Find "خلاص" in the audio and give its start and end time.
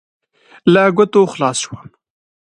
1.33-1.57